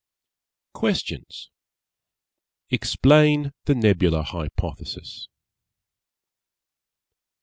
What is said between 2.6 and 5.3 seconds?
_Explain the Nebular Hypothesis.